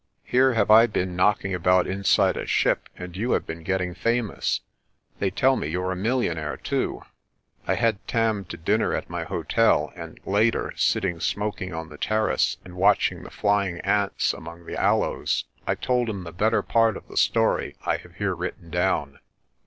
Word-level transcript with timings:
Here 0.23 0.55
have 0.55 0.71
I 0.71 0.87
been 0.87 1.15
knocking 1.15 1.53
about 1.53 1.85
inside 1.85 2.35
a 2.35 2.47
ship 2.47 2.89
and 2.97 3.15
you 3.15 3.33
have 3.33 3.45
been 3.45 3.61
getting 3.61 3.93
famous. 3.93 4.61
They 5.19 5.29
tell 5.29 5.55
me 5.55 5.67
you're 5.67 5.91
a 5.91 5.95
millionaire, 5.95 6.57
too." 6.57 7.03
I 7.67 7.75
had 7.75 8.07
Tarn 8.07 8.45
to 8.45 8.57
dinner 8.57 8.95
at 8.95 9.11
my 9.11 9.25
hotel 9.25 9.93
and, 9.95 10.19
later, 10.25 10.73
sitting 10.75 11.19
smok 11.19 11.61
ing 11.61 11.71
on 11.75 11.89
the 11.89 11.99
terrace 11.99 12.57
and 12.65 12.77
watching 12.77 13.21
the 13.21 13.29
flying 13.29 13.77
ants 13.81 14.33
among 14.33 14.65
the 14.65 14.75
aloes, 14.75 15.45
I 15.67 15.75
told 15.75 16.09
him 16.09 16.23
the 16.23 16.31
better 16.33 16.63
part 16.63 16.97
of 16.97 17.07
the 17.07 17.15
story 17.15 17.75
I 17.85 17.97
have 17.97 18.15
here 18.15 18.33
written 18.33 18.71
down. 18.71 19.19